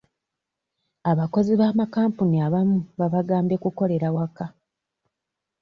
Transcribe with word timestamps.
Abakozi 1.11 1.53
b'amakampuni 1.59 2.37
abamu 2.47 2.77
babagambye 2.99 3.55
kukolera 3.63 4.07
waka. 4.15 4.45